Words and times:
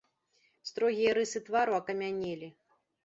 Строгія 0.69 1.11
рысы 1.17 1.39
твару 1.49 1.77
акамянелі. 1.81 2.47